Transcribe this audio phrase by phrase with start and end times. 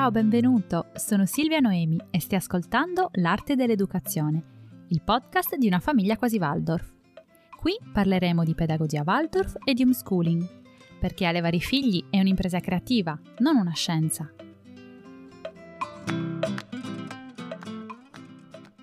[0.00, 0.92] Ciao, benvenuto!
[0.94, 6.90] Sono Silvia Noemi e stai ascoltando L'arte dell'educazione, il podcast di una famiglia quasi Waldorf.
[7.54, 13.20] Qui parleremo di pedagogia Waldorf e di homeschooling, perché allevare i figli è un'impresa creativa,
[13.40, 14.32] non una scienza.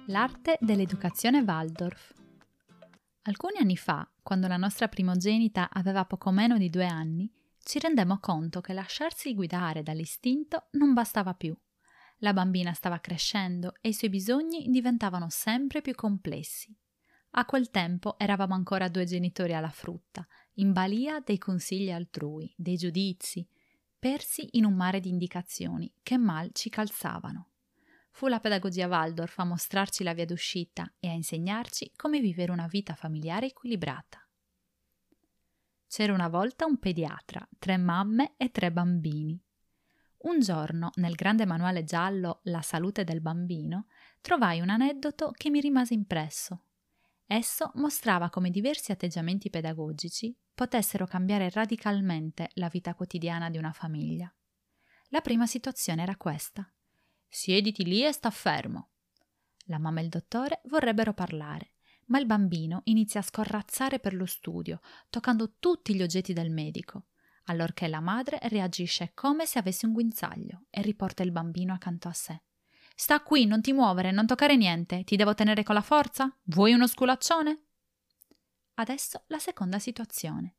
[0.06, 2.14] L'arte dell'educazione Waldorf.
[3.24, 7.28] Alcuni anni fa, quando la nostra primogenita aveva poco meno di due anni,
[7.68, 11.54] ci rendemmo conto che lasciarsi guidare dall'istinto non bastava più.
[12.20, 16.74] La bambina stava crescendo e i suoi bisogni diventavano sempre più complessi.
[17.32, 20.26] A quel tempo eravamo ancora due genitori alla frutta,
[20.56, 23.46] in balia dei consigli altrui, dei giudizi,
[24.00, 27.50] persi in un mare di indicazioni che mal ci calzavano.
[28.12, 32.68] Fu la pedagogia Waldorf a mostrarci la via d'uscita e a insegnarci come vivere una
[32.68, 34.27] vita familiare equilibrata.
[35.88, 39.42] C'era una volta un pediatra, tre mamme e tre bambini.
[40.20, 43.88] Un giorno, nel grande manuale giallo La salute del bambino,
[44.20, 46.64] trovai un aneddoto che mi rimase impresso.
[47.26, 54.34] Esso mostrava come diversi atteggiamenti pedagogici potessero cambiare radicalmente la vita quotidiana di una famiglia.
[55.10, 56.70] La prima situazione era questa.
[57.28, 58.90] Siediti lì e sta fermo.
[59.66, 61.74] La mamma e il dottore vorrebbero parlare,
[62.08, 67.06] ma il bambino inizia a scorrazzare per lo studio, toccando tutti gli oggetti del medico,
[67.46, 72.14] allorché la madre reagisce come se avesse un guinzaglio e riporta il bambino accanto a
[72.14, 72.42] sé.
[72.96, 76.36] Sta qui, non ti muovere, non toccare niente, ti devo tenere con la forza?
[76.46, 77.66] Vuoi uno sculaccione?
[78.76, 80.56] Adesso la seconda situazione.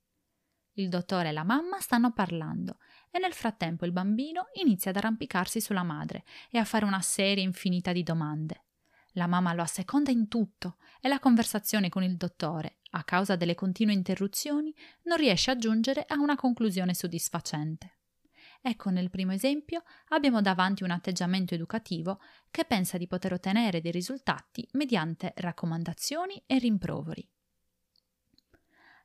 [0.75, 2.79] Il dottore e la mamma stanno parlando
[3.11, 7.43] e nel frattempo il bambino inizia ad arrampicarsi sulla madre e a fare una serie
[7.43, 8.67] infinita di domande.
[9.19, 13.57] La mamma lo asseconda in tutto e la conversazione con il dottore, a causa delle
[13.57, 17.97] continue interruzioni, non riesce a giungere a una conclusione soddisfacente.
[18.61, 23.91] Ecco, nel primo esempio abbiamo davanti un atteggiamento educativo che pensa di poter ottenere dei
[23.91, 27.29] risultati mediante raccomandazioni e rimproveri.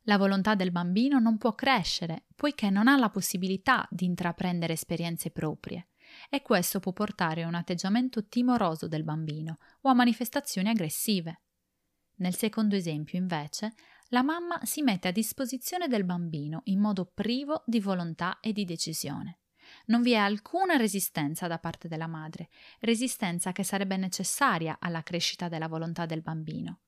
[0.03, 5.31] La volontà del bambino non può crescere poiché non ha la possibilità di intraprendere esperienze
[5.31, 5.87] proprie
[6.29, 11.41] e questo può portare a un atteggiamento timoroso del bambino o a manifestazioni aggressive.
[12.15, 13.73] Nel secondo esempio, invece,
[14.09, 18.63] la mamma si mette a disposizione del bambino in modo privo di volontà e di
[18.63, 19.39] decisione.
[19.85, 22.49] Non vi è alcuna resistenza da parte della madre,
[22.81, 26.81] resistenza che sarebbe necessaria alla crescita della volontà del bambino.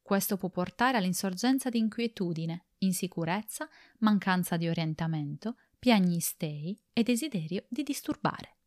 [0.00, 3.68] Questo può portare all'insorgenza di inquietudine, insicurezza,
[3.98, 8.59] mancanza di orientamento, piagnistei e desiderio di disturbare.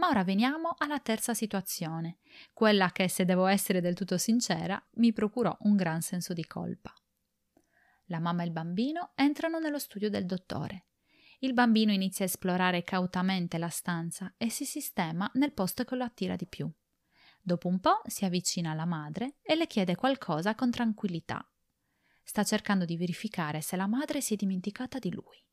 [0.00, 2.20] Ma ora veniamo alla terza situazione,
[2.54, 6.94] quella che, se devo essere del tutto sincera, mi procurò un gran senso di colpa.
[8.06, 10.86] La mamma e il bambino entrano nello studio del dottore.
[11.40, 16.04] Il bambino inizia a esplorare cautamente la stanza e si sistema nel posto che lo
[16.04, 16.70] attira di più.
[17.38, 21.46] Dopo un po' si avvicina alla madre e le chiede qualcosa con tranquillità.
[22.22, 25.44] Sta cercando di verificare se la madre si è dimenticata di lui.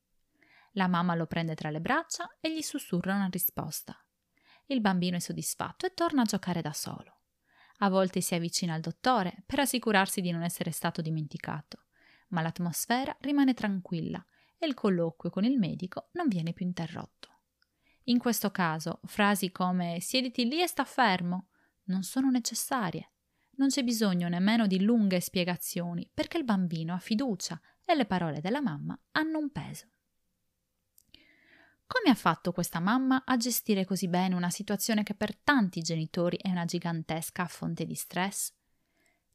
[0.71, 4.01] La mamma lo prende tra le braccia e gli sussurra una risposta.
[4.67, 7.21] Il bambino è soddisfatto e torna a giocare da solo.
[7.79, 11.85] A volte si avvicina al dottore per assicurarsi di non essere stato dimenticato,
[12.29, 14.23] ma l'atmosfera rimane tranquilla
[14.57, 17.29] e il colloquio con il medico non viene più interrotto.
[18.05, 21.49] In questo caso, frasi come siediti lì e sta fermo
[21.85, 23.11] non sono necessarie.
[23.57, 28.41] Non c'è bisogno nemmeno di lunghe spiegazioni perché il bambino ha fiducia e le parole
[28.41, 29.87] della mamma hanno un peso.
[31.87, 36.37] Come ha fatto questa mamma a gestire così bene una situazione che per tanti genitori
[36.37, 38.53] è una gigantesca fonte di stress?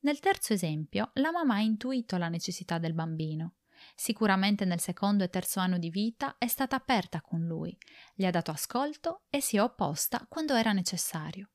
[0.00, 3.54] Nel terzo esempio, la mamma ha intuito la necessità del bambino.
[3.94, 7.76] Sicuramente nel secondo e terzo anno di vita è stata aperta con lui,
[8.14, 11.52] gli ha dato ascolto e si è opposta quando era necessario.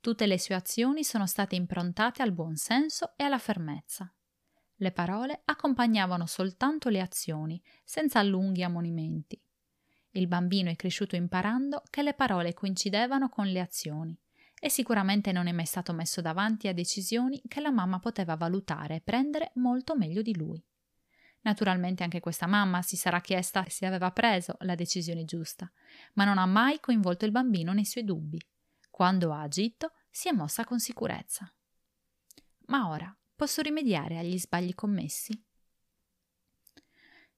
[0.00, 4.14] Tutte le sue azioni sono state improntate al buon senso e alla fermezza.
[4.76, 9.42] Le parole accompagnavano soltanto le azioni, senza lunghi ammonimenti.
[10.12, 14.18] Il bambino è cresciuto imparando che le parole coincidevano con le azioni
[14.58, 18.96] e sicuramente non è mai stato messo davanti a decisioni che la mamma poteva valutare
[18.96, 20.62] e prendere molto meglio di lui.
[21.42, 25.70] Naturalmente anche questa mamma si sarà chiesta se aveva preso la decisione giusta,
[26.14, 28.38] ma non ha mai coinvolto il bambino nei suoi dubbi.
[28.90, 31.50] Quando ha agito, si è mossa con sicurezza.
[32.66, 35.42] Ma ora posso rimediare agli sbagli commessi?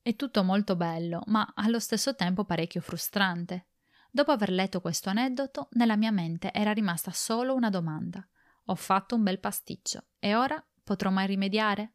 [0.04, 3.69] È tutto molto bello, ma allo stesso tempo parecchio frustrante.
[4.10, 8.28] Dopo aver letto questo aneddoto, nella mia mente era rimasta solo una domanda.
[8.64, 11.94] Ho fatto un bel pasticcio e ora potrò mai rimediare?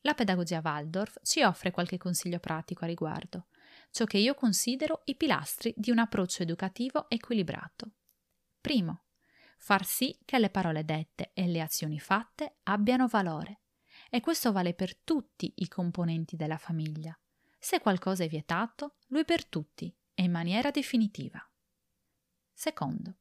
[0.00, 3.46] La pedagogia Waldorf ci offre qualche consiglio pratico a riguardo.
[3.92, 7.92] ciò che io considero i pilastri di un approccio educativo equilibrato.
[8.60, 9.04] Primo,
[9.56, 13.60] far sì che le parole dette e le azioni fatte abbiano valore.
[14.10, 17.16] E questo vale per tutti i componenti della famiglia.
[17.58, 21.40] Se qualcosa è vietato, lui per tutti e in maniera definitiva.
[22.52, 23.16] Secondo,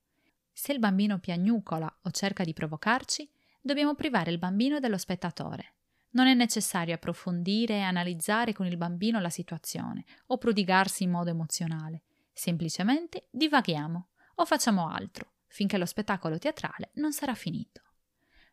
[0.52, 3.30] se il bambino piagnucola o cerca di provocarci,
[3.60, 5.74] dobbiamo privare il bambino dello spettatore.
[6.12, 11.30] Non è necessario approfondire e analizzare con il bambino la situazione o prodigarsi in modo
[11.30, 12.04] emozionale.
[12.32, 17.85] Semplicemente divaghiamo o facciamo altro finché lo spettacolo teatrale non sarà finito.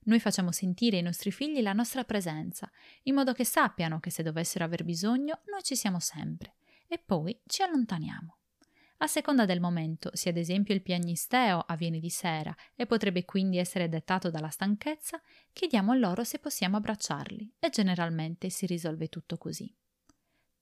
[0.05, 2.71] Noi facciamo sentire ai nostri figli la nostra presenza,
[3.05, 6.55] in modo che sappiano che se dovessero aver bisogno noi ci siamo sempre,
[6.89, 8.37] e poi ci allontaniamo.
[8.99, 13.59] A seconda del momento, se ad esempio il piagnisteo avviene di sera e potrebbe quindi
[13.59, 15.21] essere dettato dalla stanchezza,
[15.53, 19.73] chiediamo loro se possiamo abbracciarli e generalmente si risolve tutto così.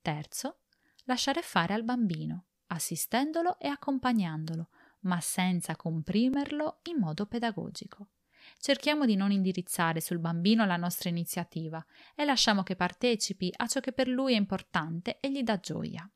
[0.00, 0.60] Terzo,
[1.04, 4.68] lasciare fare al bambino, assistendolo e accompagnandolo,
[5.00, 8.08] ma senza comprimerlo in modo pedagogico.
[8.58, 13.80] Cerchiamo di non indirizzare sul bambino la nostra iniziativa e lasciamo che partecipi a ciò
[13.80, 16.10] che per lui è importante e gli dà gioia.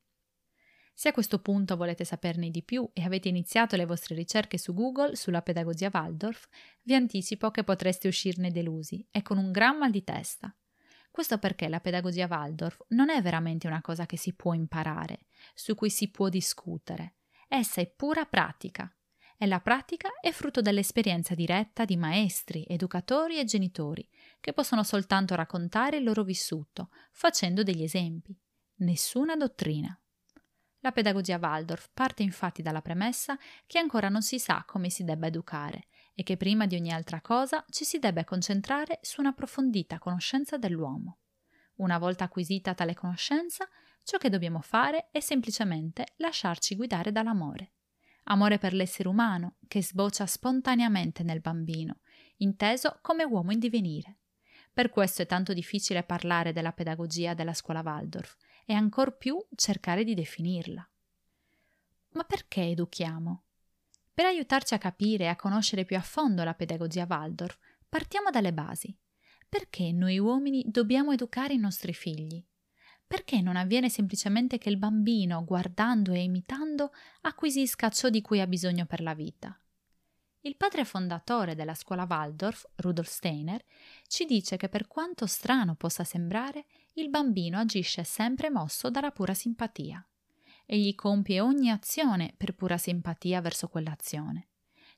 [0.97, 4.75] Se a questo punto volete saperne di più e avete iniziato le vostre ricerche su
[4.75, 6.47] Google sulla pedagogia Waldorf,
[6.83, 10.55] vi anticipo che potreste uscirne delusi e con un gran mal di testa.
[11.11, 15.75] Questo perché la pedagogia Waldorf non è veramente una cosa che si può imparare, su
[15.75, 17.15] cui si può discutere.
[17.49, 18.94] Essa è pura pratica
[19.37, 24.09] e la pratica è frutto dell'esperienza diretta di maestri, educatori e genitori,
[24.41, 28.37] che possono soltanto raccontare il loro vissuto, facendo degli esempi.
[28.77, 29.99] Nessuna dottrina.
[30.81, 35.29] La pedagogia Waldorf parte infatti dalla premessa che ancora non si sa come si debba
[35.29, 40.59] educare e che prima di ogni altra cosa ci si debba concentrare su un'approfondita conoscenza
[40.59, 41.19] dell'uomo.
[41.77, 43.67] Una volta acquisita tale conoscenza,
[44.05, 47.74] ciò che dobbiamo fare è semplicemente lasciarci guidare dall'amore
[48.25, 51.99] amore per l'essere umano che sboccia spontaneamente nel bambino,
[52.39, 54.19] inteso come uomo in divenire.
[54.73, 60.03] Per questo è tanto difficile parlare della pedagogia della scuola Waldorf e ancor più cercare
[60.03, 60.89] di definirla.
[62.11, 63.43] Ma perché educhiamo?
[64.13, 68.53] Per aiutarci a capire e a conoscere più a fondo la pedagogia Waldorf, partiamo dalle
[68.53, 68.97] basi.
[69.49, 72.45] Perché noi uomini dobbiamo educare i nostri figli?
[73.15, 76.91] Perché non avviene semplicemente che il bambino, guardando e imitando,
[77.21, 79.57] acquisisca ciò di cui ha bisogno per la vita?
[80.41, 83.65] Il padre fondatore della scuola Waldorf, Rudolf Steiner,
[84.09, 89.33] ci dice che per quanto strano possa sembrare, il bambino agisce sempre mosso dalla pura
[89.33, 90.05] simpatia.
[90.67, 94.49] Egli compie ogni azione per pura simpatia verso quell'azione.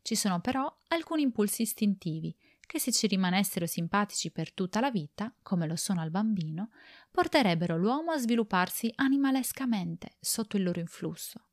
[0.00, 2.34] Ci sono però alcuni impulsi istintivi
[2.66, 6.70] che se ci rimanessero simpatici per tutta la vita, come lo sono al bambino,
[7.10, 11.46] porterebbero l'uomo a svilupparsi animalescamente sotto il loro influsso.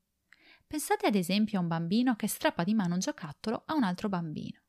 [0.66, 4.10] Pensate ad esempio a un bambino che strappa di mano un giocattolo a un altro
[4.10, 4.60] bambino.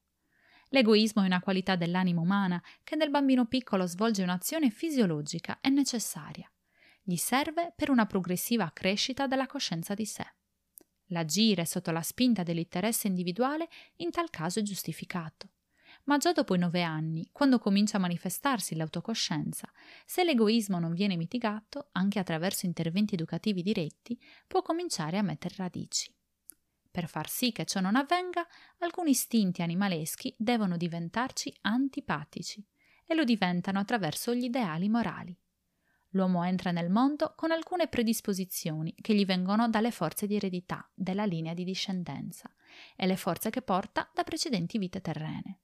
[0.68, 6.50] L'egoismo è una qualità dell'anima umana che nel bambino piccolo svolge un'azione fisiologica e necessaria.
[7.02, 10.26] Gli serve per una progressiva crescita della coscienza di sé.
[11.08, 15.53] L'agire sotto la spinta dell'interesse individuale in tal caso è giustificato
[16.04, 19.70] ma già dopo i nove anni, quando comincia a manifestarsi l'autocoscienza,
[20.04, 26.14] se l'egoismo non viene mitigato, anche attraverso interventi educativi diretti, può cominciare a mettere radici.
[26.90, 28.46] Per far sì che ciò non avvenga,
[28.78, 32.64] alcuni istinti animaleschi devono diventarci antipatici
[33.06, 35.36] e lo diventano attraverso gli ideali morali.
[36.10, 41.24] L'uomo entra nel mondo con alcune predisposizioni che gli vengono dalle forze di eredità della
[41.24, 42.48] linea di discendenza
[42.94, 45.63] e le forze che porta da precedenti vite terrene.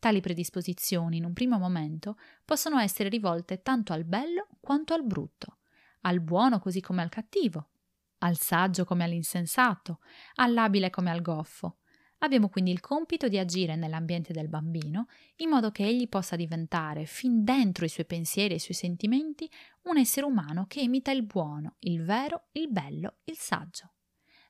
[0.00, 5.58] Tali predisposizioni, in un primo momento, possono essere rivolte tanto al bello quanto al brutto,
[6.02, 7.70] al buono così come al cattivo,
[8.18, 9.98] al saggio come all'insensato,
[10.36, 11.78] all'abile come al goffo.
[12.18, 17.04] Abbiamo quindi il compito di agire nell'ambiente del bambino in modo che egli possa diventare,
[17.04, 19.50] fin dentro i suoi pensieri e i suoi sentimenti,
[19.82, 23.94] un essere umano che imita il buono, il vero, il bello, il saggio.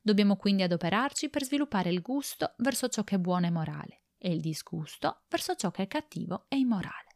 [0.03, 4.31] Dobbiamo quindi adoperarci per sviluppare il gusto verso ciò che è buono e morale e
[4.33, 7.07] il disgusto verso ciò che è cattivo e immorale.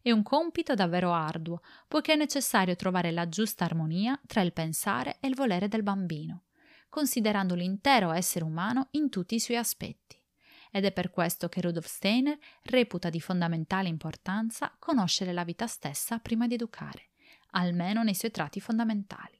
[0.00, 5.18] È un compito davvero arduo, poiché è necessario trovare la giusta armonia tra il pensare
[5.20, 6.44] e il volere del bambino,
[6.88, 10.16] considerando l'intero essere umano in tutti i suoi aspetti.
[10.70, 16.18] Ed è per questo che Rudolf Steiner reputa di fondamentale importanza conoscere la vita stessa
[16.18, 17.10] prima di educare,
[17.50, 19.36] almeno nei suoi tratti fondamentali.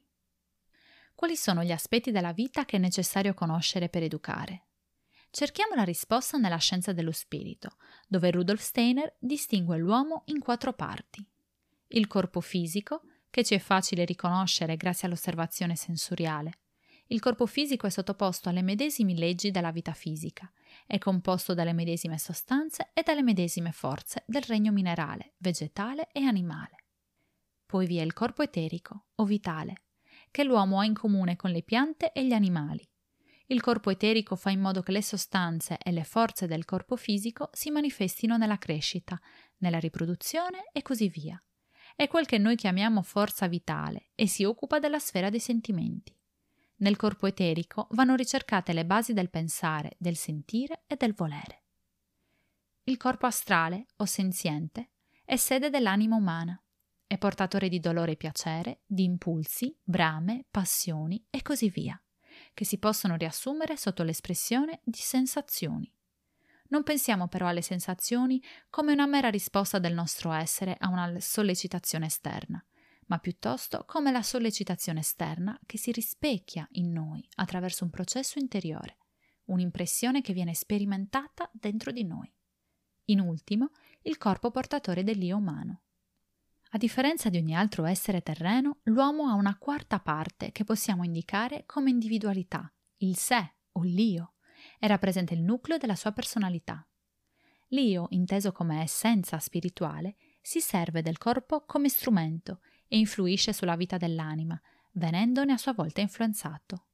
[1.15, 4.68] Quali sono gli aspetti della vita che è necessario conoscere per educare?
[5.31, 11.25] Cerchiamo la risposta nella scienza dello spirito, dove Rudolf Steiner distingue l'uomo in quattro parti.
[11.89, 16.59] Il corpo fisico, che ci è facile riconoscere grazie all'osservazione sensoriale.
[17.07, 20.51] Il corpo fisico è sottoposto alle medesime leggi della vita fisica,
[20.85, 26.85] è composto dalle medesime sostanze e dalle medesime forze del regno minerale, vegetale e animale.
[27.65, 29.83] Poi vi è il corpo eterico, o vitale,
[30.31, 32.87] che l'uomo ha in comune con le piante e gli animali.
[33.51, 37.49] Il corpo eterico fa in modo che le sostanze e le forze del corpo fisico
[37.51, 39.19] si manifestino nella crescita,
[39.57, 41.41] nella riproduzione e così via.
[41.95, 46.15] È quel che noi chiamiamo forza vitale e si occupa della sfera dei sentimenti.
[46.77, 51.63] Nel corpo eterico vanno ricercate le basi del pensare, del sentire e del volere.
[52.83, 54.91] Il corpo astrale, o senziente,
[55.25, 56.61] è sede dell'anima umana.
[57.03, 61.99] È portatore di dolore e piacere, di impulsi, brame, passioni e così via
[62.59, 65.89] che si possono riassumere sotto l'espressione di sensazioni.
[66.71, 72.07] Non pensiamo però alle sensazioni come una mera risposta del nostro essere a una sollecitazione
[72.07, 72.61] esterna,
[73.05, 78.97] ma piuttosto come la sollecitazione esterna che si rispecchia in noi attraverso un processo interiore,
[79.45, 82.29] un'impressione che viene sperimentata dentro di noi.
[83.05, 85.83] In ultimo, il corpo portatore dell'io umano.
[86.71, 91.63] A differenza di ogni altro essere terreno, l'uomo ha una quarta parte che possiamo indicare
[91.65, 94.33] come individualità, il sé o l'io,
[94.77, 96.87] e rappresenta il nucleo della sua personalità.
[97.69, 103.97] L'io, inteso come essenza spirituale, si serve del corpo come strumento e influisce sulla vita
[103.97, 104.59] dell'anima,
[104.93, 106.85] venendone a sua volta influenzato.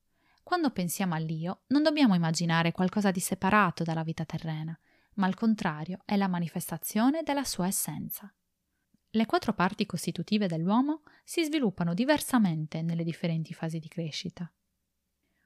[0.42, 4.78] Quando pensiamo all'io, non dobbiamo immaginare qualcosa di separato dalla vita terrena,
[5.16, 8.34] ma al contrario è la manifestazione della sua essenza.
[9.16, 14.52] Le quattro parti costitutive dell'uomo si sviluppano diversamente nelle differenti fasi di crescita.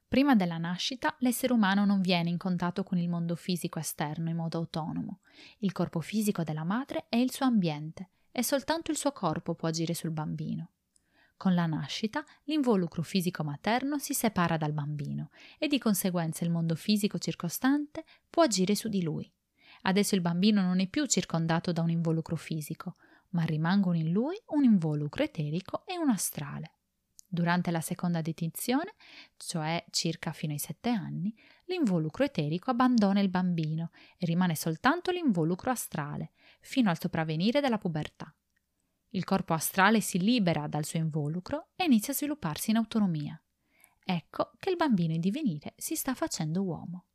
[0.07, 4.37] Prima della nascita, l'essere umano non viene in contatto con il mondo fisico esterno in
[4.37, 5.19] modo autonomo.
[5.59, 9.67] Il corpo fisico della madre è il suo ambiente e soltanto il suo corpo può
[9.67, 10.71] agire sul bambino.
[11.37, 16.73] Con la nascita, l'involucro fisico materno si separa dal bambino e di conseguenza il mondo
[16.73, 19.31] fisico circostante può agire su di lui.
[19.83, 22.95] Adesso il bambino non è più circondato da un involucro fisico,
[23.29, 26.73] ma rimangono in lui un involucro eterico e un astrale.
[27.31, 28.95] Durante la seconda detizione,
[29.37, 31.31] cioè circa fino ai sette anni,
[31.65, 38.33] l'involucro eterico abbandona il bambino e rimane soltanto l'involucro astrale, fino al sopravvenire della pubertà.
[39.09, 43.39] Il corpo astrale si libera dal suo involucro e inizia a svilupparsi in autonomia.
[44.03, 47.05] Ecco che il bambino in divenire si sta facendo uomo.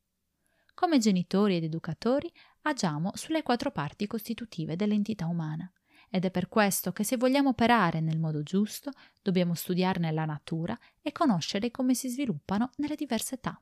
[0.74, 5.72] Come genitori ed educatori agiamo sulle quattro parti costitutive dell'entità umana
[6.10, 8.90] ed è per questo che se vogliamo operare nel modo giusto
[9.22, 13.60] dobbiamo studiarne la natura e conoscere come si sviluppano nelle diverse età.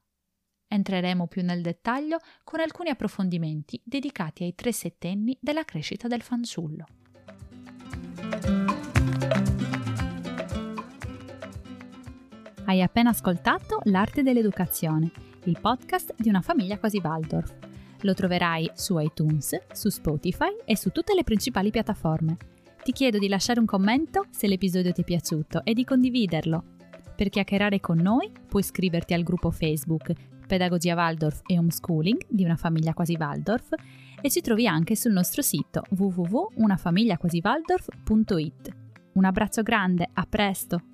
[0.67, 6.87] Entreremo più nel dettaglio con alcuni approfondimenti dedicati ai tre settenni della crescita del fanciullo.
[12.65, 15.11] Hai appena ascoltato L'arte dell'educazione,
[15.45, 17.71] il podcast di una famiglia quasi Waldorf
[18.03, 22.37] lo troverai su iTunes, su Spotify e su tutte le principali piattaforme.
[22.83, 26.65] Ti chiedo di lasciare un commento se l'episodio ti è piaciuto e di condividerlo.
[27.15, 30.13] Per chiacchierare con noi puoi iscriverti al gruppo Facebook
[30.47, 33.71] Pedagogia Waldorf e Homeschooling di una famiglia quasi Waldorf
[34.21, 38.77] e ci trovi anche sul nostro sito www.unafamigliaquasiwaldorf.it.
[39.13, 40.92] Un abbraccio grande, a presto!